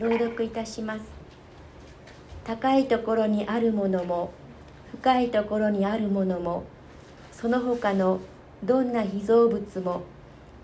[0.00, 1.00] 朗読いたします。
[2.44, 4.30] 高いところにあるものも
[4.92, 6.64] 深いところにあるものも
[7.32, 8.20] その他の
[8.62, 10.02] どんな被造物も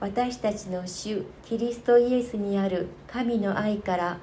[0.01, 4.19] 私たちの主キリストイエスにある神の愛から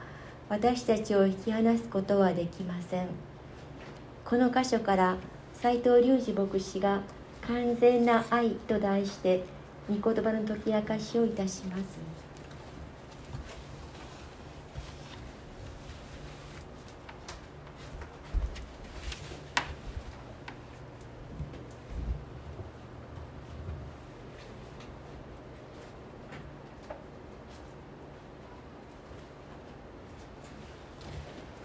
[0.49, 3.07] 私たちを引き離すことはできません。
[4.25, 5.17] この箇所から
[5.53, 7.01] 斎藤隆二牧師が
[7.45, 9.43] 「完全な愛」と題して
[9.89, 12.30] 御言葉の解き明かしをいたします。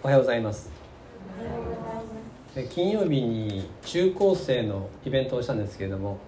[0.06, 0.70] おはようございます。
[2.70, 6.18] 金曜日に中高生のイベントをしたんですけれども、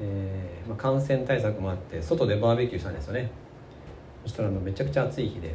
[0.00, 3.30] えーまあ、感染対策もあって外でバーベキューしたんですよね。
[4.24, 5.54] そしたらめちゃくちゃ暑い日で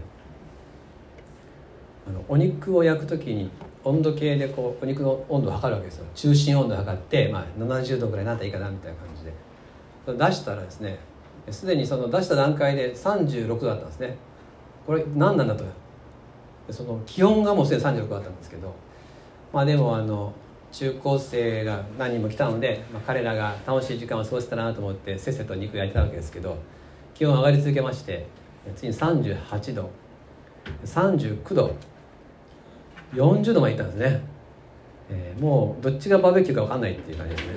[2.07, 3.49] あのお肉を焼く時に
[3.83, 6.05] 温度計でこうお肉の温度を測るわけですよ。
[6.15, 10.25] 中心温度を測って、まあ、70度ぐらいになったらいいかなみたいな感じで。
[10.25, 10.99] 出したらですね
[11.51, 14.15] すでにその出した段階で36度だったんですね。
[14.85, 15.65] これ何なんだと
[16.69, 18.73] その気温がもうすでに36だったんですけど
[19.53, 20.33] まあでもあの
[20.71, 26.57] 中高生が何人も来たので、まあ、彼らが楽しい時間を過ごせたなと思ってせっせと肉焼いてたわけですけど
[27.13, 28.27] 気温上がり続けまして
[28.75, 29.89] 次に38度
[30.85, 31.75] 39度
[33.13, 34.21] 40度までいったんですね、
[35.09, 37.53] えー、もうどっちがバーベキューか分かんないっていう感じですね。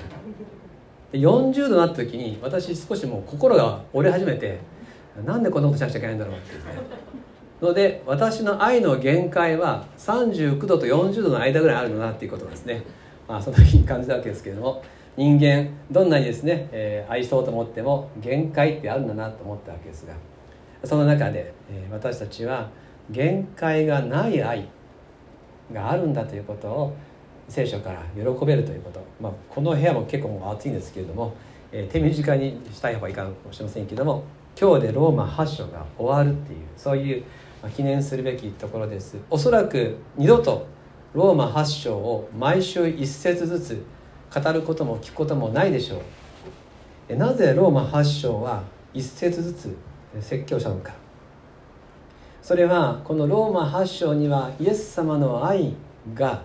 [1.13, 4.61] で40度になった時に私少しもう心が折れ始めて
[5.25, 6.65] なんでこんなことしなくちゃいけないんだろうっていうね。
[7.61, 12.83] ので私の愛の限界は39度と40度の間ぐらいあるのなっていうことですね、
[13.29, 14.83] まあ、その時に感じたわけですけれども
[15.17, 20.15] 人間どんなにですね、えー、愛そうと思っても限界ってあるんだなと思ったわけですが
[20.85, 22.71] その中で、えー、私たちは
[23.11, 24.69] 限界がない愛
[25.73, 26.97] があるんだということを
[27.49, 31.35] 聖書から喜べるということ、まあ、この部屋も結構もう暑いんですけれども、
[31.73, 34.25] えー、手短にしたい方がいいかもしれませんけれども
[34.59, 37.25] 今日でローマ8章が終わるっていうそういう
[37.69, 39.17] 記念するべきところです。
[39.29, 40.67] おそらく二度と
[41.13, 43.85] ローマ8章を毎週一節ずつ
[44.33, 46.01] 語ることも聞くこともないでしょ
[47.11, 47.17] う。
[47.17, 48.63] なぜローマ8章は
[48.95, 49.77] 一節ずつ
[50.21, 50.95] 説教したのか。
[52.43, 55.75] それはこのローマ8章にはイエス様の愛
[56.15, 56.43] が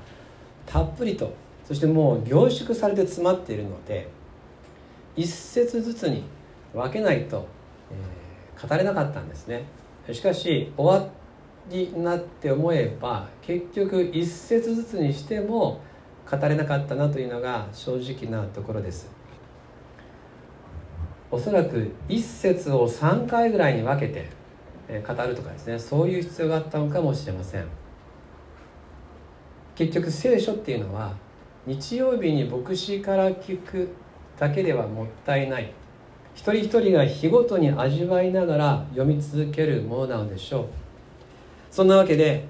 [0.66, 1.34] たっぷりと
[1.66, 4.10] そしてもう凝縮されて詰まっているので
[5.16, 6.24] 一節ずつに
[6.74, 7.48] 分けないと、
[7.92, 9.64] えー、語れなかったんですね。
[10.12, 11.08] しかし終わ
[11.70, 15.82] りになって思えば結局一節ずつにしても
[16.30, 19.10] 語れなかったなというのが正直なところです。
[21.32, 24.30] おそらく一節を3回ぐらいに分けて
[25.02, 25.80] 語るとかですね。
[25.80, 27.66] そういう必要があったのかもしれません。
[29.76, 31.14] 結局聖書っていうのは
[31.66, 33.90] 日曜日に牧師から聞く
[34.40, 35.74] だけではもったいない。
[36.36, 40.66] 一人一人が日ごとに味わいながら読み続けるものなのでしょう。
[41.72, 42.46] そんなわけで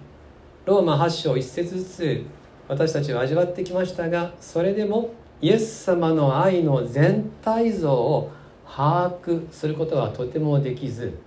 [0.65, 2.25] ローマ8章1節ずつ
[2.67, 8.31] 私たちは味わってきましたがそれでもイエス様の愛の全体像を
[8.67, 11.17] 把握することはとてもできず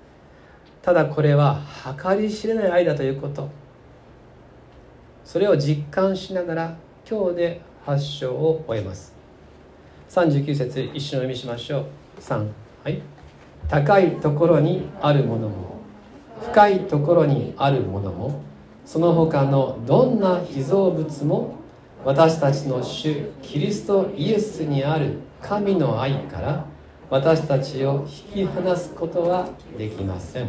[0.83, 1.63] ただこれは
[2.03, 3.49] 計り知れない愛だということ。
[5.25, 6.77] それを実感しながら
[7.09, 9.15] 今日で8章を終えます。
[10.09, 12.08] 39節一緒に読みしましょう。
[12.21, 12.49] 3
[12.85, 13.03] はい。
[13.69, 15.81] 高いところにあるものも
[16.43, 18.43] 深いところにあるものも
[18.85, 21.57] その他のどんな被造物も
[22.05, 26.65] 私たちの主キリストイエスにある神の愛から
[27.11, 30.49] 私たちを引き離すことはできません。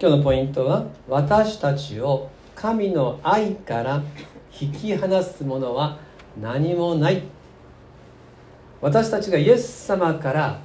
[0.00, 4.02] 今日のポイントは私たちを神の愛から
[4.58, 5.98] 引き離すものは
[6.40, 7.22] 何もない。
[8.80, 10.60] 私たちがイエス様から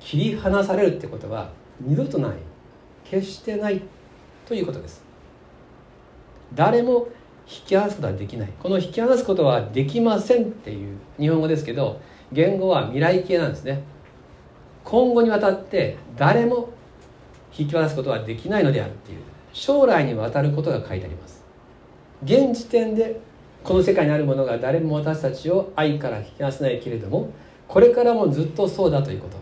[0.00, 1.50] 切り離されるってことは
[1.80, 2.32] 二度とない。
[3.04, 3.82] 決してない
[4.46, 5.02] ということです。
[6.54, 7.08] 誰も
[7.46, 8.50] 引き離すことはできない。
[8.60, 12.00] この引き離すことはできませんっていう日本語ですけど
[12.32, 13.82] 言語は未来形なんですね。
[14.84, 16.70] 今後にわたって誰も
[17.56, 19.18] 引き渡すことはできないのであるっていう
[19.52, 21.42] 将来にわたることが書いてあります。
[22.24, 23.20] 現時点で
[23.62, 27.30] この世界にあるものが誰も私たちを愛から引き離せないけれども
[27.68, 29.36] これからもずっとそうだということ。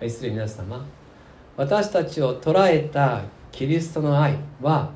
[0.00, 0.84] 愛する皆様。
[1.56, 4.90] 私たちを捉えたキリストの愛は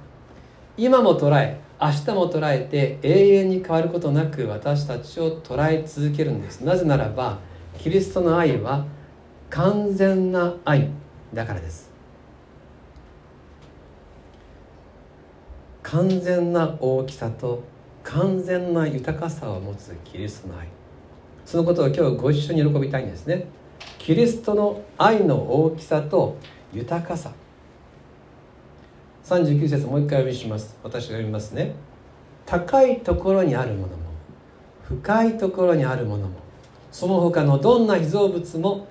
[0.76, 6.60] 今も捉え明日も捉えて永遠に変わることなく私たちを捉え続けるんです。
[6.60, 7.38] なぜならば
[7.78, 8.84] キリストの愛は
[9.48, 10.90] 完全な愛
[11.32, 11.90] だからです。
[15.82, 17.62] 完全な大きさと
[18.02, 20.79] 完全な豊かさを持つキリストの愛。
[21.50, 23.46] そのことを今日ご一緒に喜びたいんですね。
[23.98, 26.36] キリストの愛の大きさと
[26.72, 27.32] 豊かさ。
[29.24, 30.78] 39節もう一回読みします。
[30.84, 31.74] 私が読みますね。
[32.46, 33.96] 高いところにあるものも
[34.84, 36.38] 深いところにあるものも
[36.92, 38.86] その他のどんな被造物も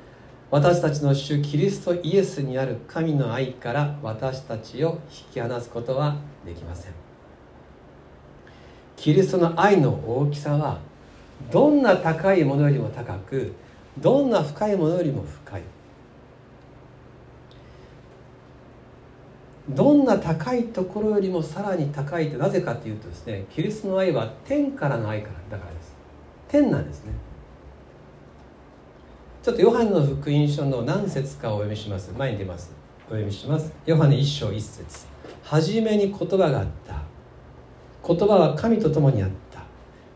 [0.51, 6.91] 私たちの主キリストイエスにある神の愛から私たちを引き離すことはできません。
[8.97, 10.88] キリストの愛の大きさは
[11.51, 13.53] どんな高いものよりも高く
[13.97, 15.62] どんな深いものよりも深い。
[19.69, 25.95] どんな高いところよりもさらに高いってなぜかっていうとですねキリストの愛は天からの愛からだからです。
[26.47, 27.13] 天なんですね。
[29.44, 32.12] ちょっとヨハネの福音書の何節かをお読みします。
[32.18, 32.71] 前に出ます。
[33.07, 33.71] お読みします。
[33.86, 35.07] ヨハネ一章一節。
[35.44, 37.01] 初めに言葉があった。
[38.06, 39.63] 言葉は神と共にあった。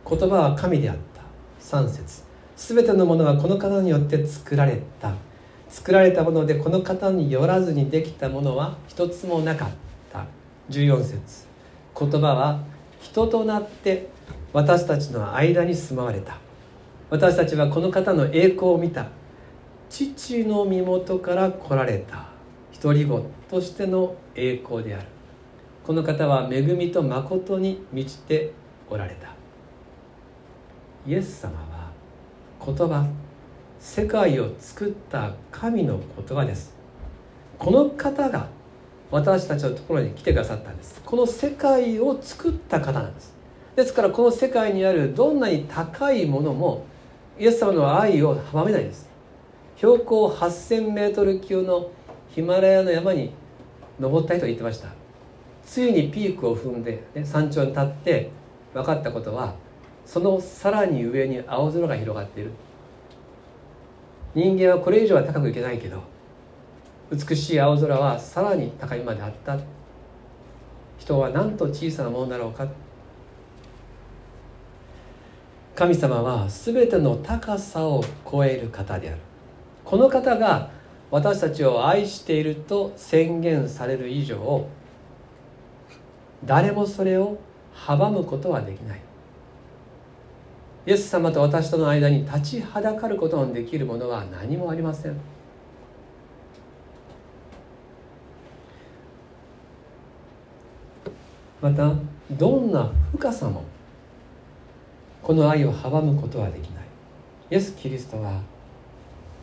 [0.10, 1.13] 言葉は神であった。
[1.64, 2.24] 3節。
[2.56, 5.14] すべてのものはこの方によって作られた。
[5.70, 9.70] 作られたものでこの方によらずにできたものは一つもなかっ
[10.12, 10.26] た。
[10.70, 11.48] 14節。
[11.98, 12.60] 言葉は
[13.00, 14.10] 人となって
[14.52, 16.38] 私たちの間に住まわれた。
[17.10, 19.08] 私たちはこの方の栄光を見た。
[19.90, 22.28] 父の身元から来られた。
[22.82, 25.06] 独り子としての栄光である。
[25.86, 28.52] この方は恵みと誠に満ちて
[28.90, 29.43] おられた。
[31.06, 31.92] イエス様は
[32.66, 33.06] 言葉
[33.78, 36.74] 世界を作った神の言葉です。
[37.60, 38.48] この方が
[39.12, 41.02] 私たちのところに来てくださったんです。
[41.06, 43.34] この世界を作った方なんです。
[43.76, 46.86] ですからこの世界にあるどんなに高いものも
[47.38, 49.10] イエス様の愛を阻めないです。
[49.76, 51.92] 標高 8000m 級の
[52.30, 53.34] ヒマラヤの山に
[54.00, 54.88] 登った人が言ってました。
[55.66, 58.30] ついにピークを踏んで、ね、山頂に立って
[58.74, 59.56] 分かったことは
[60.06, 62.52] そのさらに上に青空が広がっている。
[64.36, 66.02] 人間はこれ以上は高くいけないけど
[67.12, 69.58] 美しい青空はさらに高みまであった。
[70.98, 72.68] 人はなんと小さなものだろうか。
[75.76, 79.18] 神様は全ての高さを超える方である。
[79.84, 80.70] この方が
[81.12, 84.68] 私たちを愛していると宣言される以上
[86.46, 87.38] 誰もそれを
[87.76, 89.02] 阻むことはできない。
[90.86, 95.16] イエス様と私との間に立ちはだかることのできるものは何もありません。
[101.62, 101.94] また
[102.32, 103.64] どんな深さも
[105.22, 106.84] この愛を阻むことはできない。
[107.52, 108.42] イエス・キリストは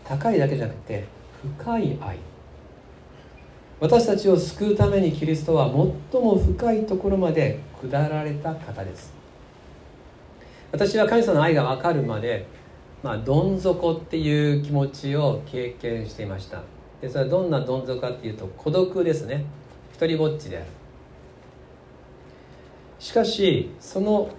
[0.05, 1.07] 高いだけじゃなくて
[1.57, 2.19] 深い愛。
[3.81, 5.71] 私たちを救うためにキリストは
[6.13, 9.20] 最も深いところまで下られた方です。
[10.73, 12.47] 私は神様の愛が分かるまで、
[13.03, 16.63] まあ、どん底っていう気持ちを経験していました。
[17.01, 19.45] でそれはどんなどん底かっていうと孤独ですね。
[19.95, 20.67] 一人ぼっちである。
[22.99, 24.31] しかしその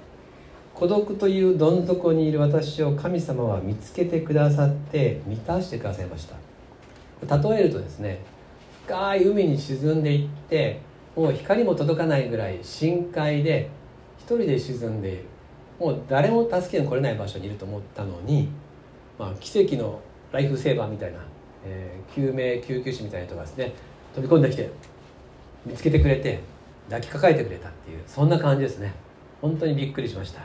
[0.74, 6.36] 孤独というどん底にいる私を神様は見つけてくださって満たしてくださいました。
[7.38, 8.20] 例えるとですね
[8.86, 10.80] 深い海に沈んでいって
[11.16, 13.70] もう光も届かないぐらい深海で
[14.18, 15.26] 一人で沈んでいる
[15.82, 18.50] もう誰も助けに来れない場所にいると思ったのに、
[19.18, 20.00] まあ、奇跡の
[20.32, 21.18] ライフセーバーみたいな、
[21.66, 23.74] えー、救命救急士みたいな人がですね
[24.14, 24.70] 飛び込んできて
[25.66, 26.40] 見つけてくれて
[26.86, 28.94] 抱きかかえてくれたっていうそんな感じですね。
[29.42, 30.42] 本当にびっくりしました。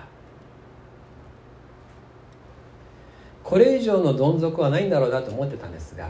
[3.44, 6.08] これ以上のどん底はないんだろうなと思ってたんですが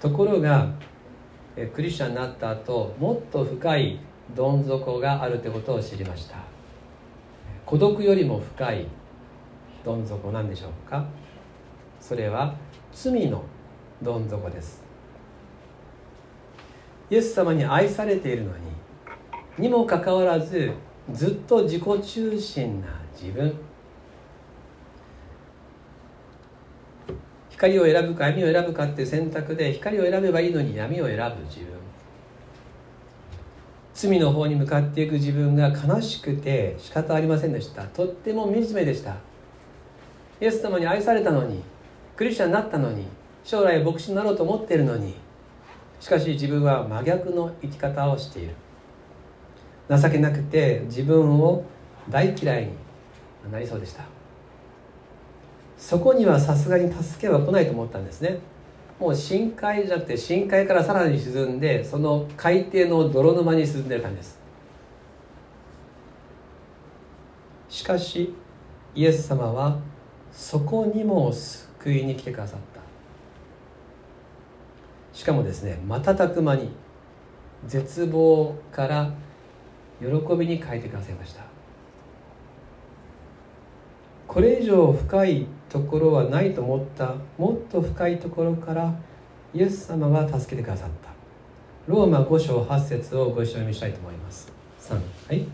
[0.00, 0.68] ところが
[1.74, 3.98] クリスチャンになった後もっと深い
[4.34, 6.53] どん底があるということを知りました。
[7.74, 8.86] 孤独よりも深い
[9.84, 11.04] どん底なんでしょうか？
[12.00, 12.54] それは
[12.92, 13.42] 罪の
[14.00, 14.84] どん底です。
[17.10, 18.58] イエス様に愛されているのに
[19.58, 20.70] にもかかわらず
[21.12, 23.52] ずっと自己中心な自分。
[27.50, 31.73] 光を選ぶか闇を選ぶかっていう選択で光を選べばいいのに闇を選ぶ自分。
[33.94, 37.84] 罪の方に向かっていく自分が悲しくて仕方ありませんでした。
[37.84, 39.14] とっても惨めでした。
[40.40, 41.62] イエス様に愛されたのに
[42.16, 43.06] クリスチャンになったのに
[43.44, 45.14] 将来牧師になろうと思っているのに
[46.00, 48.54] しかし自分は真逆の生き方をしている。
[49.88, 51.64] 情けなくて自分を
[52.10, 54.02] 大嫌いになりそうでした。
[55.78, 58.38] そこにはさすがに助けは来ないと思ったんですね。
[59.04, 64.38] もう深海じゃなくて深海からさらに沈んでその海底の泥沼に沈んでる感じです。
[67.68, 68.34] しかし
[68.94, 69.78] イエス様は
[70.32, 72.80] そこにも救いに来てくださった。
[75.12, 76.70] しかもですね瞬く間に
[77.66, 79.12] 絶望から
[80.00, 81.42] 喜びに変えてくださいました。
[84.26, 88.94] これ以上深いところはないと思ったもっと深いところから
[89.52, 91.12] イエス様が助けてくださった。
[91.88, 94.52] ローマ5章8節をご一緒に読みしたいと思います。
[94.80, 95.00] 3は
[95.34, 95.44] い。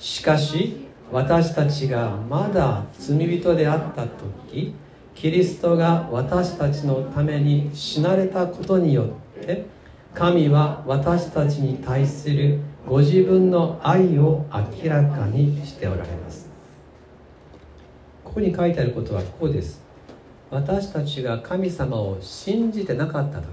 [0.00, 4.74] しかし私たちがまだ罪人であった時
[5.14, 9.04] キリストが私たちのために死なれたことによ
[9.40, 9.64] って
[10.12, 16.47] 神は私たちに対するご自分の愛を明らかにしておられます。
[18.28, 19.82] ここに書いてあることはこうです。
[20.50, 23.46] 私たちが神様を信じてなかった時。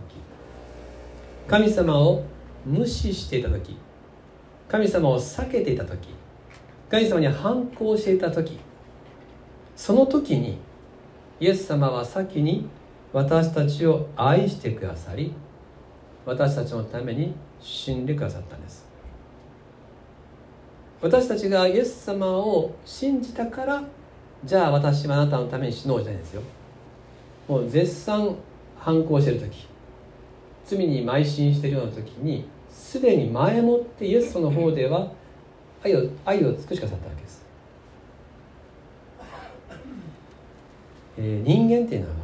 [1.48, 2.24] 神様を
[2.66, 3.78] 無視していた時。
[4.68, 6.10] 神様を避けていた時。
[6.90, 8.60] 神様に反抗していた時。
[9.78, 10.58] その時に
[11.40, 12.68] イエス様は先に
[13.14, 15.34] 私たちを愛してくださり
[16.26, 18.86] 私たちのために死んでくださったんです。
[21.02, 23.84] 私たちがイエス様を信じたから
[24.44, 26.42] じゃあ私はあなたのために死のうじゃないですよ。
[27.48, 28.36] もう絶賛
[28.78, 29.68] 反抗してる時。
[30.66, 35.12] 罪に邁進してるような時にすでに前もってイエスの方では
[35.84, 37.46] 愛を愛を尽くしかさったわけです、
[41.20, 42.16] えー、人間っていうのは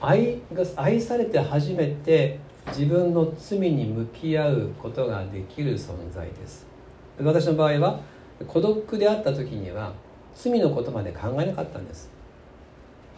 [0.00, 6.66] 愛が愛されて初めて自分の罪に向き合うことができる存在です。
[7.18, 8.00] 私の場合は
[8.46, 9.94] 孤独であった時には
[10.38, 12.08] 罪のことまで考えなかったんです。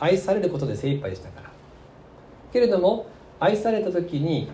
[0.00, 1.50] 愛されることで精一杯でしたから。
[2.50, 3.07] けれども
[3.39, 4.50] 愛された時に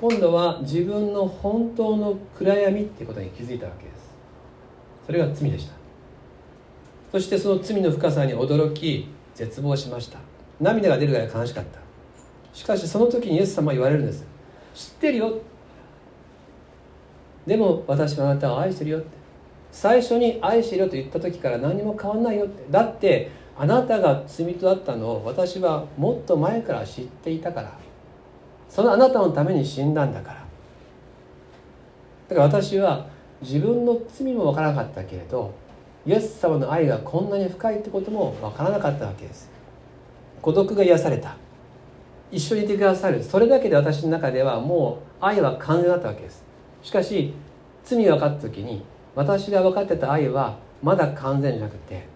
[0.00, 3.98] 今度は自分の本当の暗闇っていうことに気づいたわけです。
[5.06, 5.74] それが罪でした。
[7.12, 10.18] そしてその罪の深さに驚き絶望しました。
[10.60, 11.78] 涙が出るぐらい悲しかった。
[12.52, 14.26] しかしその時にイエス様は言われるんです。
[14.74, 15.38] 知ってるよ。
[17.46, 19.17] でも私はあなたを愛してるよって。
[19.70, 22.64] 最初に愛してるよと言った時から何も変わんないよって。
[22.70, 27.78] だってあなたが罪人だったのを私はもっと前から知っていたから。
[28.68, 30.44] そのあなたのために死んだんだから。
[32.28, 33.06] だから私は
[33.40, 35.52] 自分の罪も分からなかったけれど
[36.04, 39.50] イエス様の愛がこんなに深いってことも分からなかったわけです。
[40.42, 41.36] 孤独が癒された。
[42.30, 43.22] 一緒にいてくださる。
[43.22, 46.44] それだけで私の中ではもう愛は完全だったわけです。
[46.82, 47.34] しかし
[47.84, 48.84] 罪が分かった時に
[49.18, 52.06] 私が分かってた愛はまだ完全じゃなくて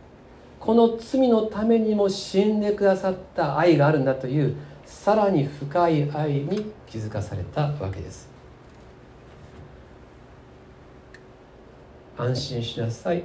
[0.60, 4.54] この罪のためにも死んでくださった愛があるんだという
[4.86, 8.28] さらに深い愛に気づかされたわけです。
[12.16, 13.24] 安心しなさい。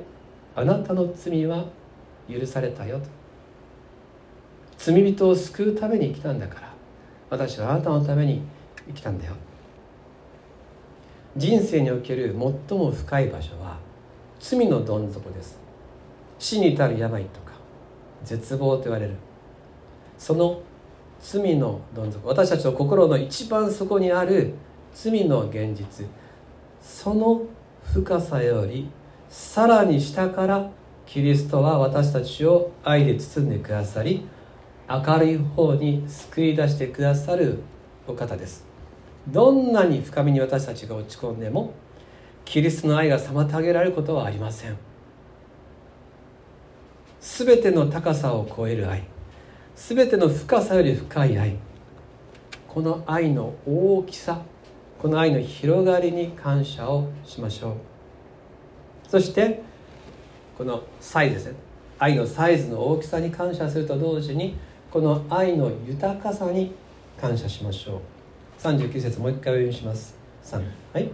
[0.55, 1.65] あなたの罪は
[2.27, 3.05] 許されたよと。
[4.79, 6.73] 罪人を救うために来たんだから
[7.29, 8.41] 私はあなたのために
[8.87, 9.35] 生きたんだよ。
[11.37, 12.35] 人生における
[12.67, 13.77] 最も深い場所は
[14.39, 15.59] 罪のどん底です。
[16.39, 17.53] 死に至る病とか
[18.23, 19.13] 絶望と言われる。
[20.17, 20.61] その
[21.19, 22.27] 罪のどん底。
[22.27, 24.53] 私たちの心の一番底にある
[24.93, 26.07] 罪の現実。
[26.81, 27.41] その
[27.83, 28.89] 深さより
[29.29, 30.69] さらに下から
[31.05, 34.27] キリストは私たちを愛で包んでくださり
[34.89, 37.59] 明るい方に救い出してくださる
[38.07, 38.66] お方です。
[39.27, 41.73] どんなに深みに私たちが落ち込んでも
[42.45, 44.77] キリストの愛が妨げられることはありません。
[47.19, 49.03] 全ての高さを超える愛
[49.75, 51.57] 全ての深さより深い愛
[52.67, 54.41] この愛の大きさ
[54.99, 57.73] この愛の広がりに感謝をしましょう。
[59.09, 59.61] そして
[60.57, 61.53] このサイズですね。
[61.99, 64.57] 愛のサイズの大きさに感謝すると同時に
[64.89, 66.73] この愛の豊かさに
[67.19, 68.16] 感謝しましょう。
[68.75, 70.15] 39節もう一回お読みします。
[70.43, 71.09] 3はい。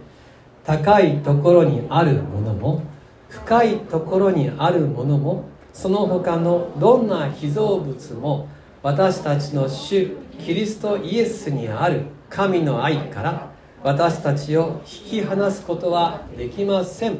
[0.64, 2.82] 高いところにあるものも
[3.28, 8.48] 深いところにあるものもその他のどんな被造物も
[8.82, 13.50] 私たちの主キリストイエスにある神の愛から
[13.82, 17.18] 私たちを引き離すことはできません。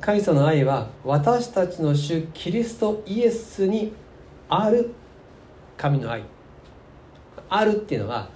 [0.00, 3.92] 神様の愛は私たちの主キリストイエスに
[4.48, 4.92] ある
[5.76, 6.31] 神の愛。
[7.54, 8.28] あるっていうのは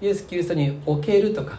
[0.00, 1.58] イエス・キリストにおけるとか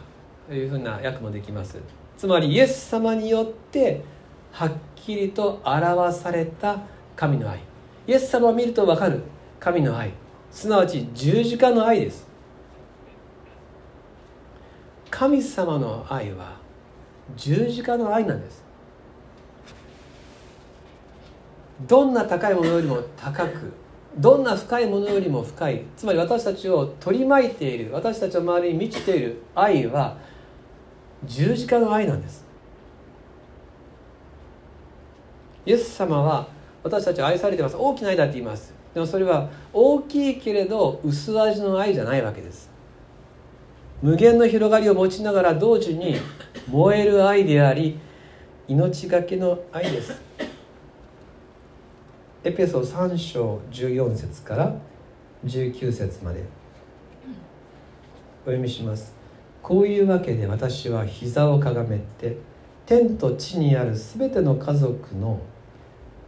[0.52, 1.78] いうふうな訳もできます。
[2.16, 4.04] つまりイエス様によって
[4.52, 6.80] はっきりと表された
[7.16, 7.60] 神の愛。
[8.08, 9.24] イエス様を見ると分かる。
[9.60, 10.12] 神の愛。
[10.52, 12.28] すなわち十字架の愛です。
[15.10, 16.58] 神様の愛は
[17.36, 18.64] 十字架の愛なんです。
[21.88, 23.74] どんな高いものよりも高く
[24.18, 25.84] どんな深いものよりも深い。
[25.96, 27.94] つまり私たちを取り巻いている。
[27.94, 29.42] 私たちの周りに満ちている。
[29.56, 30.18] 愛は
[31.26, 32.46] 十字架の愛なんです。
[35.66, 36.48] イエス様は
[36.84, 37.76] 私たちは愛されてます。
[37.78, 38.74] 大きな愛だって言います。
[38.94, 42.70] でもそれは大きいけれど薄味の愛じゃないわけです。
[44.02, 46.16] 無限の広がりを持ちながら同時に
[46.68, 48.00] 燃える愛であり
[48.68, 50.20] 命がけの愛です。
[52.42, 54.74] エペソ3章14節から
[55.46, 56.46] 19節まで。
[58.44, 59.14] お読みします。
[59.62, 62.38] こういうわけで私は膝をかがめて
[62.86, 65.42] 天と地にあるすべての家族の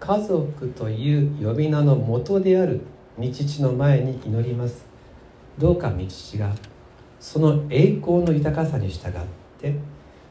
[0.01, 2.82] 家族という呼び名の元である
[3.18, 4.86] 道父の前に祈ります。
[5.58, 6.53] どうか道父が
[7.22, 9.12] その栄光の豊かさに従っ
[9.62, 9.75] て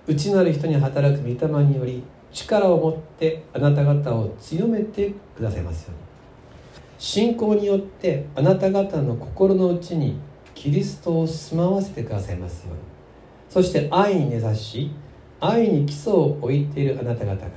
[0.06, 6.10] 内なる人に働く御霊により力を持ってあなた方を強めてくださいますように。
[6.99, 10.20] 信仰によってあなた方の心の内に
[10.54, 12.80] キリストを住まわせてくださいますように。
[13.49, 14.90] そして愛に根ざし
[15.40, 17.50] 愛に基礎を置いているあなた方が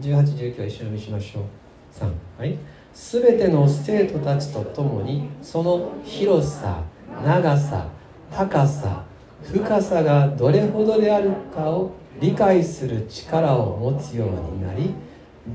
[0.00, 1.44] 1819一緒にしましょう。
[1.92, 2.58] 3はい。
[2.92, 6.82] 全ての生徒たちと共にその広さ
[7.24, 7.86] 長さ
[8.30, 9.04] 高さ
[9.42, 14.94] 深さがどれほどであるかを理解する力を持つようになり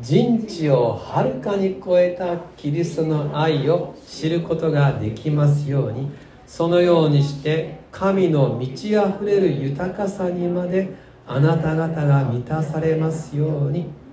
[0.01, 6.09] 人知をはるかに超えたキリストの愛を知ることができますように
[6.47, 10.93] そのようにして神の満ち溢れる豊かさにまで
[11.27, 14.05] あなた方が満たされますように。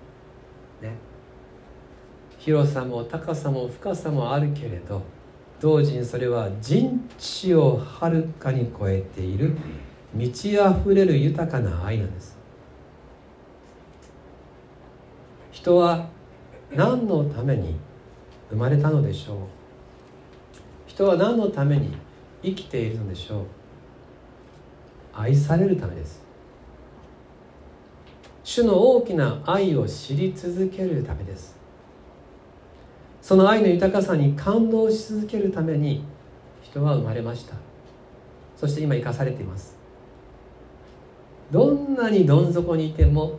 [2.44, 5.02] 広さも高さも深さもあるけれど
[5.62, 9.56] 同時にそれは人知をはるかに超えている
[10.12, 12.36] 満ち溢れる豊かな愛なんです。
[15.52, 16.08] 人は
[16.74, 17.76] 何のために
[18.50, 19.36] 生まれたのでしょう？
[20.88, 21.96] 人は何のために
[22.42, 23.44] 生きているのでしょう？
[25.14, 26.24] 愛されるためです。
[28.42, 31.61] 主の大きな愛を知り続けるためです。
[33.22, 36.04] その愛の豊かさに感動し続けるために
[36.60, 37.54] 人は生まれました。
[38.56, 39.76] そして今生かされています。
[41.52, 43.38] どんなにどん底にいても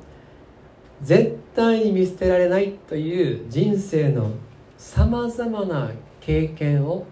[1.01, 4.31] 絶対に見捨てられないという人生の
[4.77, 5.91] さまざまな
[6.21, 7.05] 経験を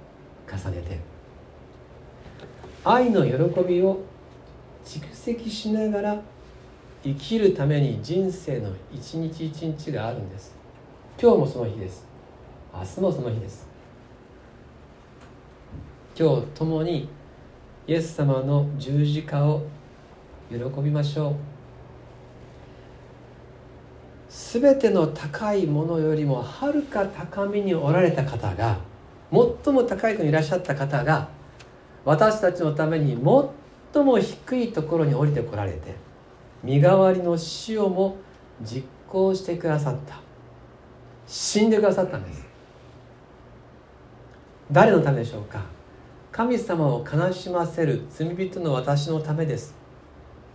[0.47, 0.99] 重ねて
[2.83, 4.01] 愛の喜びを
[4.85, 6.21] 蓄積しながら
[7.03, 10.55] 生きるために人生の一日一日があるんです。
[11.19, 12.10] 今日もその日です。
[12.73, 13.67] 明日もその日です。
[16.17, 17.09] 今日共に
[17.87, 19.63] イエス様の十字架を
[20.49, 21.35] 喜びましょう。
[24.29, 28.79] すべての高いものよりもはるか高みにおられた方が
[29.31, 31.29] 最も高いとにいらっしゃった方が
[32.05, 33.17] 私たちのために
[33.93, 35.95] 最も低いところに降りてこられて
[36.63, 38.17] 身代わりの死をも
[38.61, 40.21] 実行してくださった。
[41.27, 42.40] 死んでくださったんです。
[44.71, 45.63] 誰のためでしょうか？
[46.31, 49.75] 神様を悲しませる罪人の私のためです。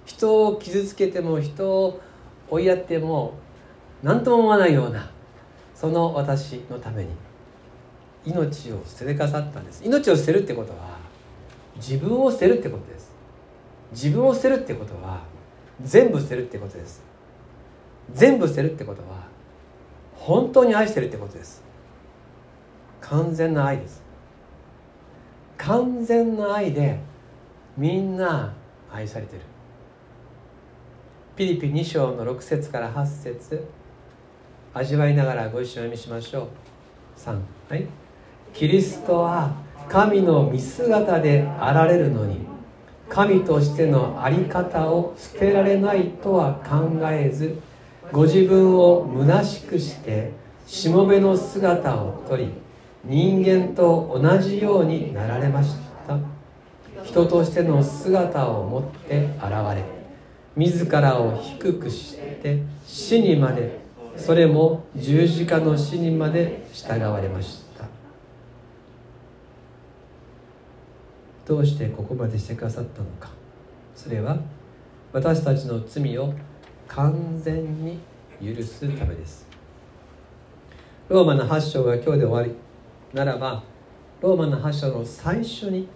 [0.07, 2.01] 人を傷つけても人を
[2.49, 3.35] 追いやっても
[4.03, 5.11] 何とも思わないような
[5.75, 7.11] その私のために
[8.25, 9.83] 命を捨ててくださったんです。
[9.85, 10.97] 命を捨てるってことは
[11.77, 13.13] 自分を捨てるってことです。
[13.93, 15.25] 自分を捨てるってことは
[15.83, 17.03] 全部捨てるってことです。
[18.15, 19.27] 全部捨てるってことは
[20.15, 21.63] 本当に愛してるってことです。
[23.03, 24.06] 完全な愛です。
[25.59, 26.99] 完全な愛で
[27.77, 28.55] みんな
[28.93, 29.43] 愛されてる。
[31.37, 33.67] ピリピ2章の6節から8節。
[34.73, 36.49] 味わいながらご一緒に読みしましょう。
[37.19, 37.39] 3
[37.71, 37.87] はい。
[38.53, 39.55] キリストは
[39.89, 42.39] 神の見姿であられるのに
[43.09, 47.61] 神としての在り方を捨てられないとは考えず
[48.13, 50.33] ご自分を虚しくして
[50.67, 52.51] しもべの姿をとり
[53.07, 56.19] 人間と同じようになられました。
[57.05, 59.85] 人としての姿を持って現れ
[60.57, 63.79] 自らを低くして死にまで
[64.17, 67.85] それも十字架の死にまで従われました。
[71.47, 73.31] どうしてここまでしてくださったのか。
[73.95, 74.39] それは
[75.13, 76.35] 私たちの罪を
[76.89, 78.01] 完全に
[78.43, 79.47] 許すためです。
[81.09, 82.66] ローマの8章が今日で終わり。
[83.17, 83.63] ならば
[84.21, 85.89] ローマの8章の最初に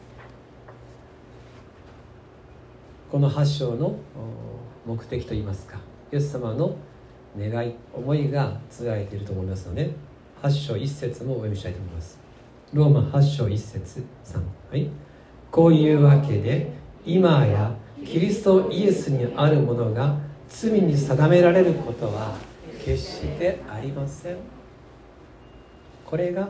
[3.13, 3.95] この8章の
[4.87, 5.77] 目的といいますか
[6.11, 6.79] イエス様の
[7.39, 9.91] 願い思いがつられていると思いますので
[10.43, 12.19] 8章1節もお読みしたいと思います。
[12.73, 14.89] ローマ8章1節3はい。
[15.51, 16.73] こういうわけで
[17.05, 20.17] 今やキリストイエスにあるものが
[20.49, 22.35] 罪に定められることは
[22.83, 24.37] 決してありません。
[26.07, 26.49] これが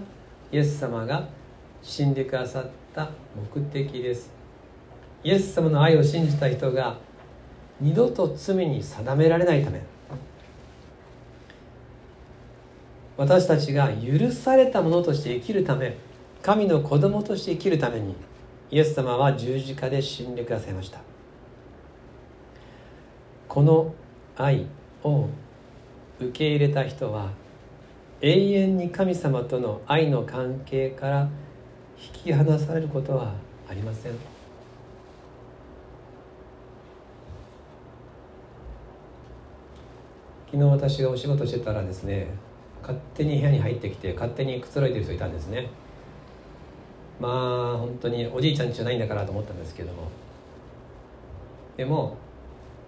[0.52, 1.28] イエス様が
[1.82, 3.10] 死んでくださった
[3.54, 4.30] 目的です。
[5.22, 6.98] イエス様の愛を信じた人が
[7.80, 9.80] 二度と罪に定められないため
[13.16, 15.96] 私たちが許されたものとして生きるため
[16.42, 18.14] 神の子供として生きるために
[18.70, 21.00] イエス様は十字架で死んでくださいました。
[23.46, 23.92] この
[24.36, 24.66] 愛
[25.02, 25.26] を
[26.18, 27.30] 受け入れた人は
[28.22, 31.28] 永遠に神様との愛の関係から
[31.98, 33.32] 引き離されることは
[33.68, 34.12] ありません。
[40.52, 42.26] 昨日私がお仕事してたらですね
[42.82, 45.68] 勝手に部屋に入ってきて勝手にくつろいでる人いたんですね。
[47.20, 47.28] ま
[47.74, 50.08] あ本当におじいちゃんじゃないんだからと思ったんですけども。
[51.76, 52.16] でも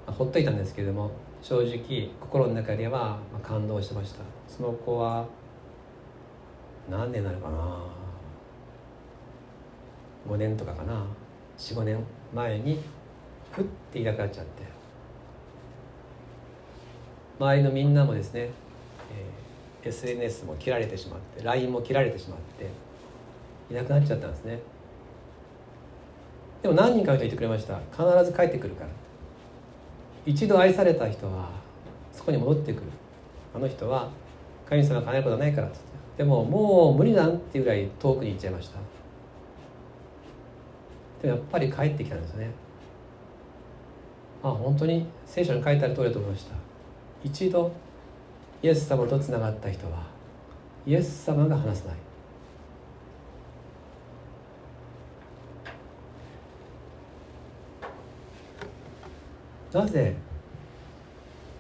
[0.06, 1.10] ほっといたんですけども
[1.42, 4.20] 正直心の中では感動してました。
[4.46, 5.26] その子は
[6.88, 7.78] 何年なのかな
[10.28, 11.04] ？5年とかかな
[11.58, 12.78] ？45年前に
[13.50, 14.62] ふっていなくなっちゃって。
[17.40, 18.50] 周りのみんなもですね、
[19.82, 22.70] えー、SNS も切られてしまって LINE も切られてしまって
[23.68, 24.60] いなくなっちゃったんですね。
[26.62, 27.80] でも何人かの人言ってくれました。
[27.90, 29.01] 必ず帰ってくるから。
[30.24, 31.50] 一度愛された人は
[32.12, 32.82] そこに戻ってくる。
[33.54, 34.10] あの人は
[34.66, 35.78] 神様が叶えることはないからって
[36.16, 38.78] でももう無理なんていうぐらい遠くに行っちゃいました。
[41.20, 42.50] でもやっぱり帰ってきたんですね
[44.42, 46.54] あ本当に聖書に書いてある通りだと思いました。
[47.22, 47.70] 一度
[48.62, 50.04] イエス様とつながった人は
[50.86, 51.96] イエス様が話さない。
[59.72, 60.14] なぜ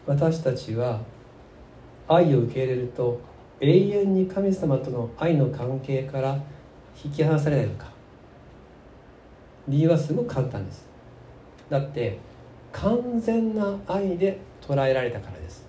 [0.06, 1.00] 私たちは
[2.08, 3.20] 愛を受け入れると
[3.60, 6.38] 永遠に神様との愛の関係から
[7.02, 7.92] 引き離されないのか。
[9.68, 10.84] 理由はすごく簡単です。
[11.70, 12.18] だって
[12.72, 15.64] 完全な愛で捉えられたからです。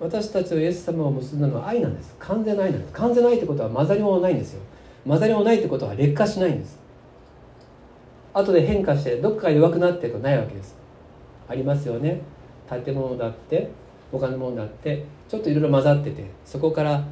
[0.00, 2.16] 私たちとイエス様を結んだのは愛なんです。
[2.18, 2.92] 完全な愛なんです。
[2.92, 4.62] 完全な愛ってことは混ざり物ないんですよ。
[5.06, 6.83] 混ざり物ないってことは劣化しないんです。
[8.34, 10.76] 後で変化してどっか弱くなってとないわけです。
[11.48, 12.20] ありますよね。
[12.68, 13.70] 建物だって
[14.10, 17.04] 他のものだってちょっといろいろ混ざっててそこから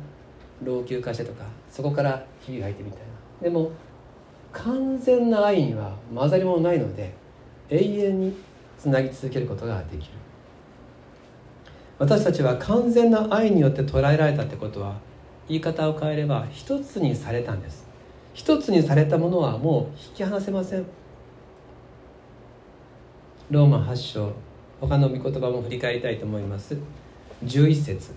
[0.63, 3.07] 老朽化してとかそこからひびが入ってみたいな。
[3.43, 3.71] でも
[4.53, 7.13] 完全な愛には混ざり物ないので
[7.71, 8.37] 永遠に
[8.79, 10.13] つなぎ続けることができる。
[11.99, 14.97] 私たちは完全な愛によって捉えられたってことは
[15.49, 17.87] 言い方を変えれば一つにされたんです。
[18.35, 20.85] 一つにされたものはもう引き離せません。
[23.53, 24.33] ローマ8章
[24.81, 26.75] 他の御言葉も振り返りたいと思います。
[27.45, 28.15] 11節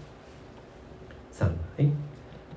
[1.34, 1.89] 3、はい、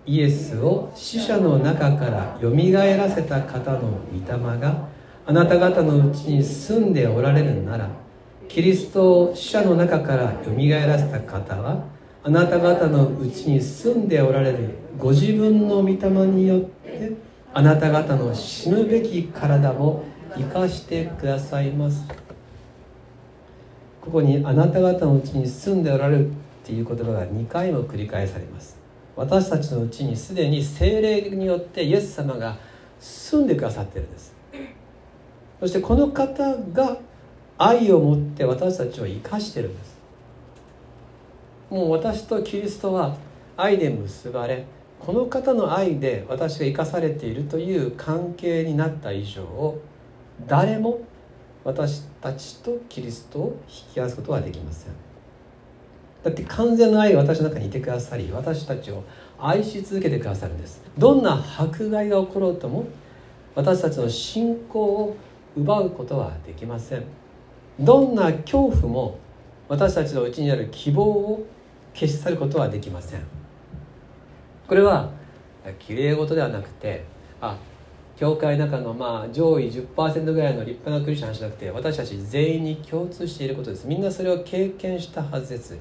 [0.07, 4.87] イエスを死者の中からよみがえらせた方の御霊が
[5.27, 7.91] あなた方のうちに住んでおられるなら
[8.47, 11.83] キリストを死者の中からよみがえらせた方は
[12.23, 17.11] あなた方のうちに住んでおられるご自分の御霊によって
[17.53, 20.05] あなた方の死ぬべき体も
[20.37, 22.28] 生かしてくださいます。
[24.09, 26.33] ここにあなた方のうちに住んでおられるっ
[26.64, 28.79] ていう言葉が2回も繰り返されます。
[29.14, 32.57] 私たちのうちにすでに精霊によってイエス様が
[32.99, 34.35] 住んでくださってるんです。
[35.61, 36.97] そしてこの方が
[37.59, 39.99] 愛を持って私たちを生かしてるんです。
[41.68, 43.14] もう私とキリストは
[43.59, 44.64] 愛で結ばれ
[45.01, 49.83] この方の愛で私が生かされているという関係になった以上を
[50.47, 51.01] 誰も
[51.64, 54.92] 私たちとキリストを引き合わすことはできません。
[56.23, 59.05] だって完全な愛が私の中にいてくださり私たちを
[59.38, 60.83] 愛し続けてくださるんです。
[60.97, 62.87] どんな迫害が起ころうとも
[63.55, 65.16] 私たちの信仰を
[65.57, 67.05] 奪うことはできません。
[67.79, 69.18] どんな恐怖も
[69.68, 71.47] 私たちのうちにある希望を
[71.94, 73.21] 消し去ることはできません。
[74.66, 75.11] これは
[75.79, 77.05] きれい事ではなくて
[77.40, 77.57] あ
[78.18, 83.87] 教会の中のまあ上位10%ぐらいの立派なクリスチャンじゃなくて私たち全員に共通していることです。
[83.87, 85.78] みんなそれを経験したはずです。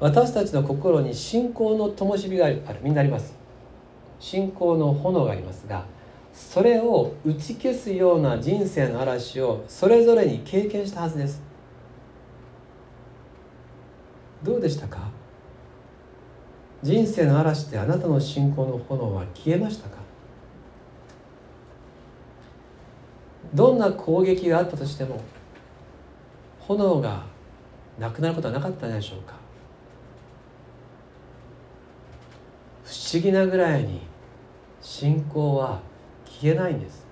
[0.00, 2.60] 私たちの心に信仰の灯火がある。
[2.82, 3.36] みんなあります。
[4.18, 5.84] 信仰の炎がありますが
[6.32, 11.40] それを打ち消すような人生の嵐をそれぞれに経験したはずです。
[14.42, 15.08] どうでしたか？
[16.82, 19.99] 人生の嵐であなたの信仰の炎は消えましたか？
[23.54, 25.20] どんな攻撃があったとしても
[26.60, 27.24] 炎が
[27.98, 29.34] なくなることはなかったでしょうか。
[32.84, 34.00] 不思議なぐらいに
[34.80, 35.80] 信仰は
[36.24, 37.06] 消えないんです。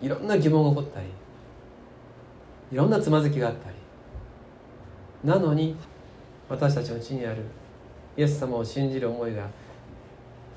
[0.00, 1.06] いろんな疑問が起こったり
[2.72, 3.76] いろんなつまずきがあったり。
[5.24, 5.76] なのに
[6.48, 7.42] 私たちの地にある
[8.16, 9.46] イエス様を信じる思いが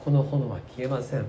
[0.04, 1.26] この炎は消えません。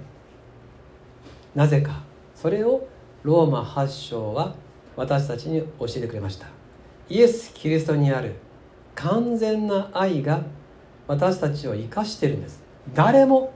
[1.54, 2.02] なぜか
[2.46, 2.86] それを
[3.24, 4.54] ローマ8章は
[4.94, 6.46] 私たちに教えてくれました。
[7.08, 8.36] イエス・キリストにある
[8.94, 10.44] 完全な愛が
[11.08, 12.62] 私たちを生かしてるんです。
[12.94, 13.52] 誰も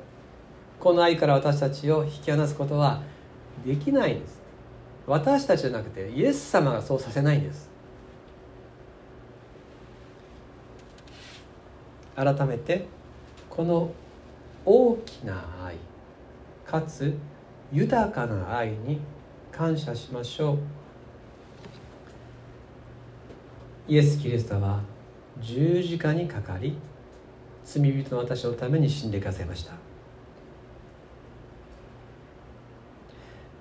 [0.81, 3.01] この愛から私たちを引き離すことは
[3.65, 4.43] できないんです。
[5.07, 7.71] 私たちじゃなくてイエス様がそうさせないんです。
[12.17, 12.87] 改めて
[13.49, 13.93] この
[14.67, 15.77] 大きな愛
[16.67, 17.15] かつ
[17.73, 19.01] 豊かな愛に
[19.53, 20.59] 感謝しましょう。
[23.89, 24.81] イエス・キリストは
[25.41, 26.77] 十字架にかかり
[27.65, 29.75] 罪人の私のために死んでくださいました。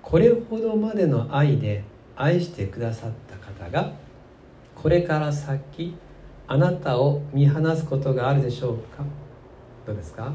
[0.02, 1.84] これほどまでの愛で
[2.16, 3.92] 愛してくださった方が
[4.74, 5.94] これから先
[6.48, 9.04] あなたを見放すことがあるでしょうか？
[9.86, 10.32] どうですか？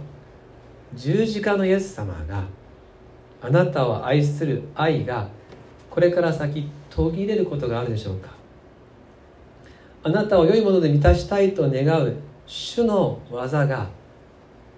[0.93, 2.45] 十字架のイエス様が
[3.45, 5.29] あなたを愛する愛が
[5.91, 8.29] これから先途切れることがあるでしょうか？
[10.03, 12.15] あなたを良いもので満たしたいと願う
[12.47, 13.87] 主の技が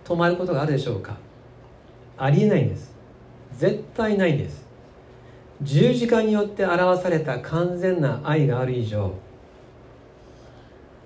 [0.03, 1.15] 止まることがあるでしょうか？
[2.17, 2.93] ありえないんです。
[3.53, 4.65] 絶対ないんです。
[5.61, 9.13] 十字架によって表された完全な愛がある以上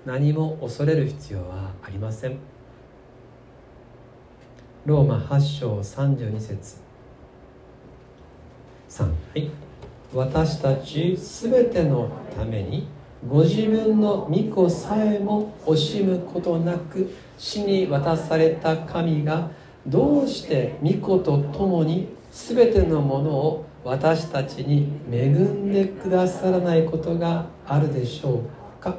[0.04, 2.38] 何も恐れる必要はありません。
[4.84, 6.91] ローマ8章32節。
[8.92, 9.48] 3はい。
[10.12, 12.86] 私たちすべてのために
[13.26, 19.50] ご自分の御子さえも惜しむことなく死に渡された神が
[19.86, 28.42] どうして御子と共に全てのものを私たちに恵んでくださらないことがあるでしょ
[28.78, 28.94] うか？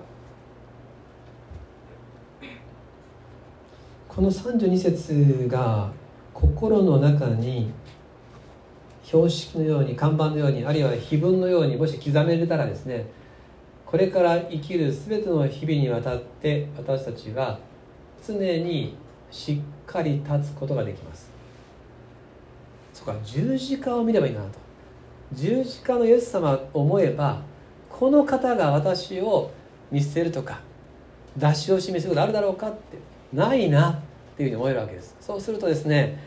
[4.10, 5.92] この32節が
[6.34, 7.72] 心の中に
[9.04, 13.06] 標識のように看板のようにあるいは碑文のようにもし刻めれたらですね
[13.86, 17.60] これから生きる全ての日々にわたって私たちは
[18.26, 18.98] 常に
[19.30, 21.30] しっかり立つことができます。
[22.94, 24.60] そっか十字架を見ればいいなと。
[25.34, 27.42] 十字架のイエス様を思えば
[27.90, 29.52] この方が私を
[29.92, 30.62] 見捨てるとか
[31.38, 32.98] 出し惜しみすることあるだろうかって
[33.32, 33.96] ないなっ
[34.38, 35.16] ていうふうに思えるわけです。
[35.20, 36.18] そうするとですね、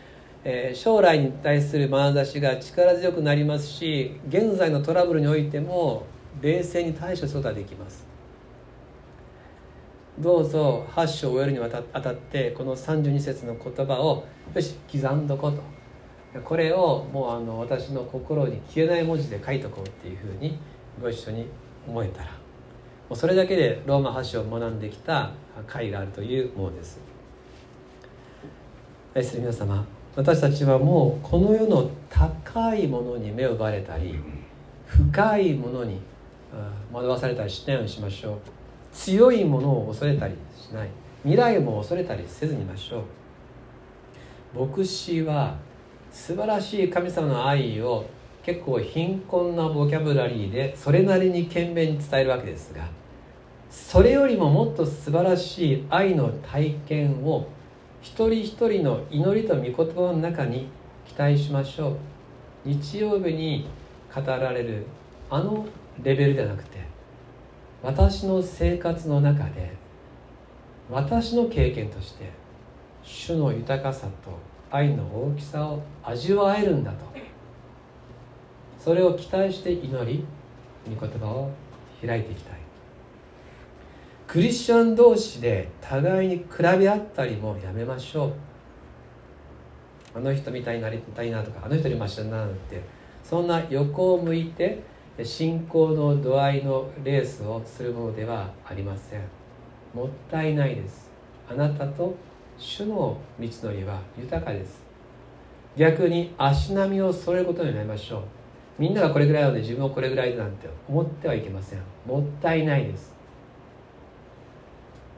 [0.49, 6.07] えー、将来に対する眼差しが力強くなりますし現在のトラブルにおいても
[6.41, 8.07] 冷静に対処することができます。
[10.21, 15.53] どうぞ8章を終えるにあたってこの32節の言葉をよし刻んどこう
[16.33, 16.41] と。
[16.43, 20.57] これをもうあの私の心に消えない文字で書いとこうっていうふうに
[21.03, 21.49] ご一緒に
[21.89, 22.27] 思えたら。
[22.29, 22.37] も
[23.11, 25.33] うそれだけでローマ8章を学んできた
[25.67, 27.01] 会があるというものです。
[29.13, 34.19] 愛する皆様私たちはもうこの世の高いものに目を奪われたり
[34.87, 36.01] 深いものに
[36.91, 38.39] 惑わされたりしないようにしましょう。
[38.93, 40.89] 強いものを恐れたりしない。
[41.23, 43.05] 未来も恐れたりせずにいましょ
[44.55, 44.67] う。
[44.67, 45.59] 牧師は
[46.11, 48.07] 素晴らしい神様の愛を
[48.43, 52.89] 結構貧困なボキャブラリーでそれなりに懸命に伝えるわけですが
[53.71, 57.49] それよりももっと素晴らしい愛の体験を
[58.01, 60.69] 一人一人の祈りと御言葉の中に
[61.07, 61.97] 期待しましょう。
[62.65, 63.69] 日曜日に
[64.15, 64.87] 語られる
[65.31, 65.67] あの
[66.03, 66.79] レベルではなくて
[67.83, 69.75] 私の生活の中で
[70.91, 72.31] 私の経験として
[73.03, 74.13] 主の豊かさと
[74.71, 76.99] 愛の大きさを味わえるんだと。
[78.79, 80.25] それを期待して祈り
[80.89, 81.51] 御言葉を
[82.05, 82.66] 開いていきたい。
[84.37, 88.33] クリスチャン同士で互いに比べ合ったりもやめましょう。
[90.15, 92.83] あの人みたいになりたいなとかあの人よりマシだななんて。
[93.25, 94.83] そんな横を向いて
[95.23, 99.23] 信仰の度合いのレースをするものではありません。
[99.95, 101.11] もったいないです。
[101.49, 102.15] あなたと
[102.59, 104.83] 主の道のりは豊かです。
[105.79, 108.23] 逆に足並みを揃えることになりましょう。
[108.79, 111.79] みんながこれぐらいなので自分もこれぐらいだなんて思ってはいけません。
[112.07, 113.16] もったいないです。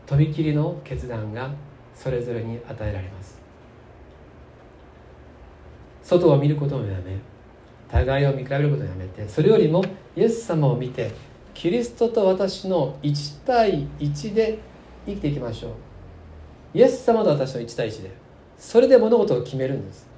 [0.08, 1.50] とびきりの決断が
[1.94, 3.38] それぞれに与えられます。
[6.02, 7.18] 外を見ることもやめ
[7.90, 9.84] 互いを見比べることをやめてそれよりも
[10.16, 11.12] イエス様を見て
[11.52, 14.58] キリストと私の1対1で
[15.04, 16.78] 生きていきましょう。
[16.78, 18.10] イエス様と私の1対1で
[18.58, 20.08] それで物事を決めるんです。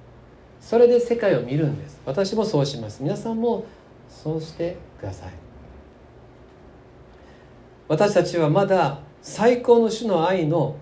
[0.60, 2.00] それで世界を見るんです。
[2.06, 3.02] 私もそうします。
[3.02, 3.64] 皆さんも
[4.08, 5.32] そうしてください。
[7.88, 10.76] 私たちはまだ最高の種の愛の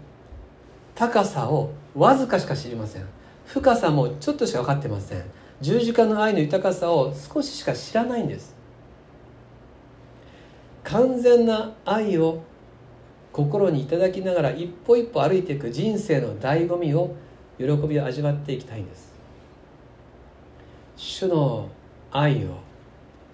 [0.95, 3.07] 高さをわずかしか知りません。
[3.47, 5.25] 深さもちょっとしか分かってません。
[5.61, 8.55] 十字架の愛の豊かさを少ししか知らないんです。
[10.85, 12.43] 完全な愛を
[13.33, 17.15] 心にいただきながら一歩一歩歩いていく人生の醍醐味を
[17.59, 19.13] 喜びを味わっていきたいんです。
[20.97, 21.69] 主の
[22.11, 22.59] 愛を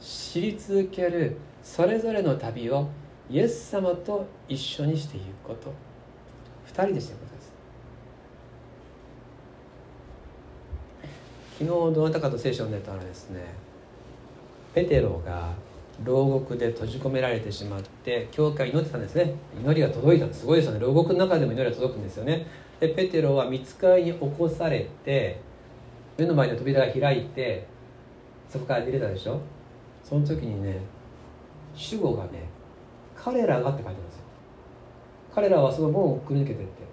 [0.00, 2.88] 知り続けるそれぞれの旅を
[3.30, 5.72] イエス様と一緒にしていくこと。
[6.72, 7.52] 2人でしていくことです。
[11.58, 13.44] 昨日どなたかと聖書を読んでたらですね
[14.74, 15.52] ペテロが
[16.04, 19.34] 牢獄で閉じ込められてしまって教会祈ってたんですね。
[19.56, 20.34] 祈りが届いた。
[20.34, 20.80] すごいですよね。
[20.80, 22.46] 牢獄の中でも祈りが届くんですよね。
[22.80, 25.40] でペテロは見つかりに起こされて
[26.18, 27.66] 目の前の扉が開いて
[28.48, 29.40] そこから出れたでしょ？
[30.02, 30.80] その時にね
[31.74, 32.52] 主語がね
[33.24, 34.22] 彼らがって書いてあるんですよ。
[35.34, 36.84] 彼らはその門をくり抜けてって。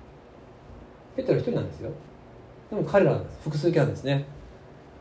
[1.18, 1.92] ペテロ一人なんですよ。
[2.70, 3.42] でも彼らなんです。
[3.44, 4.26] 複数形なんですね。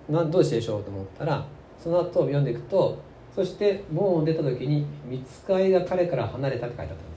[0.09, 1.47] なんどうしてでしょうと思ったら
[1.79, 2.99] その後読んでいくと
[3.33, 7.15] そして門を出た時に見つかりが彼から離れたって書いてあったんで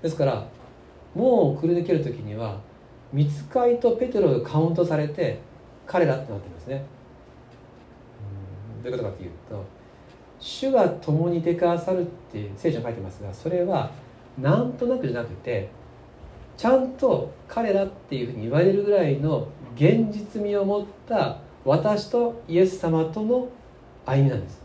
[0.00, 0.02] す。
[0.02, 0.46] ですから
[1.14, 2.60] 門をくり抜ける時には
[3.12, 5.40] 見つかりとペテロがカウントされて
[5.86, 6.84] 彼らってなってるんですね。
[8.84, 9.64] どういうことかっていうと
[10.40, 13.90] 主が共に出かわさるって聖書に書いてますがそれは
[14.38, 15.70] なんとなくじゃなくて
[16.56, 23.48] ちゃんと彼らっていうふうに言われるぐらいの現実味を持った私とイエス様との
[24.06, 24.60] 歩みなんです。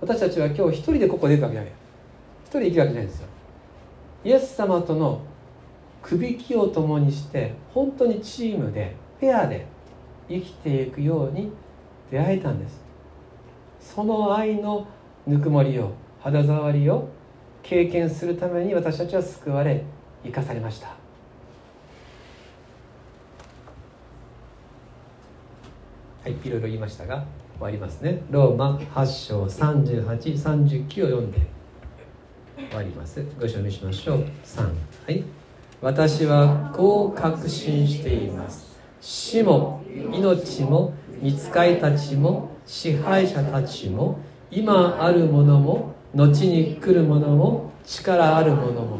[0.00, 1.72] 私たちは今日一人でここ出るわけじゃない
[2.44, 3.20] 一人で生きるわけじゃないんです。
[3.20, 3.28] よ
[4.24, 5.20] イエス様との
[6.02, 9.66] くびきを共にして本当にチームでペアで
[10.28, 11.52] 生きていくように
[12.10, 12.80] 出会えたんです。
[13.82, 14.86] その愛の
[15.26, 17.08] ぬくもりを肌触りを
[17.62, 19.84] 経験するために私たちは救われ
[20.24, 20.88] 生かされました。
[26.22, 27.24] はいいろいろ言いましたが
[27.58, 28.22] 終わりますね。
[28.30, 31.40] ローマ8章3839を読んで。
[32.56, 33.24] 終わります。
[33.38, 34.26] ご一緒にしましょう。
[34.44, 35.24] 3はい。
[35.80, 38.78] 私はこう確信しています。
[39.00, 44.18] 死も命も見つかりたちも支配者たちも
[44.50, 48.98] 今あるものも後に来るものも力あるものも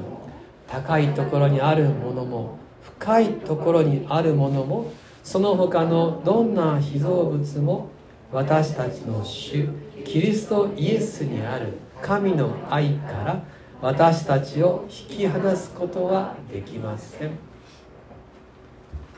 [0.66, 2.58] 高いところにあるものも
[2.98, 7.88] 深いところにあるものもその他のどんな被造物も
[8.32, 9.68] 私たちの主
[10.04, 13.42] キリストイエスにある神の愛から
[13.80, 17.30] 私たちを引き離すことはできません。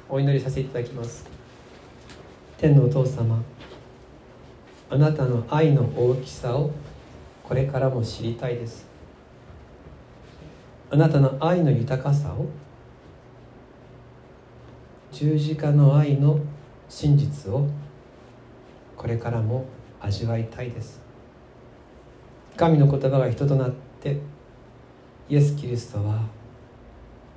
[0.08, 1.26] お祈りさせていただきます。
[2.56, 3.42] 天のお父様
[4.90, 6.70] あなたの愛の大きさを
[7.42, 8.86] これからも知りたいです。
[10.90, 12.46] あなたの愛の豊かさを
[15.10, 16.38] 十字架の愛の
[16.88, 17.66] 真実を
[18.96, 19.64] これからも
[20.00, 21.00] 味わいたいです。
[22.56, 23.70] 神の言葉が人となっ
[24.00, 24.18] て
[25.28, 26.20] イエス・キリストは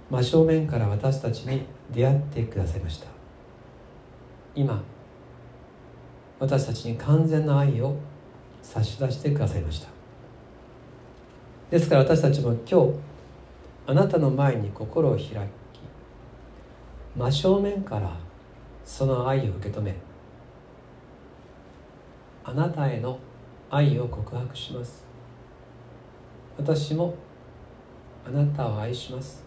[0.10, 3.08] 真正面から私たちに出会ってくださいました。
[4.56, 4.84] 今
[6.40, 7.96] 私たちに完全な愛を
[8.62, 9.90] 差し出してくださいました。
[11.70, 12.94] ですから私たちも今日
[13.88, 15.32] あなたの前に心を開き
[17.16, 18.16] 真正面から
[18.86, 19.96] その愛を受け止め
[22.44, 23.20] あなたへの
[23.70, 25.04] 愛を告白します。
[26.58, 27.14] 私も
[28.26, 29.44] あなたを愛します。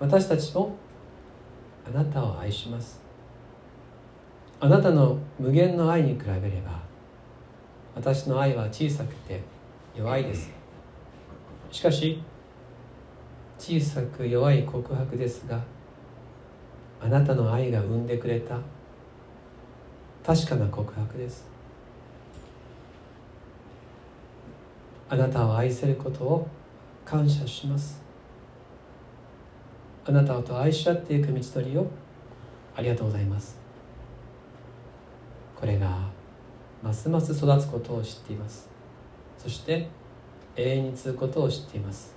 [0.00, 0.76] 私たちも
[1.86, 3.07] あなたを愛します。
[4.60, 6.80] あなたの無限の愛に比べれば
[7.94, 9.40] 私の愛は小さくて
[9.96, 10.50] 弱いです。
[11.70, 12.22] しかし
[13.58, 15.60] 小さく弱い告白ですが
[17.00, 18.58] あなたの愛が生んでくれた
[20.24, 21.46] 確かな告白です。
[25.08, 26.48] あなたを愛せることを
[27.04, 28.02] 感謝します。
[30.04, 31.86] あなたと愛し合っていく道のりを
[32.76, 33.57] ありがとうございます。
[35.58, 35.98] これが
[36.82, 38.68] ますます育つことを知っています。
[39.36, 39.88] そして
[40.54, 42.14] 永遠に続くことを知っています。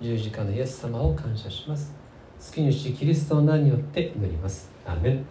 [0.00, 1.94] 十字架のイエス様を感謝します。
[2.38, 4.70] 救い主キリストの名によって祈ります。
[4.84, 5.24] アーメン。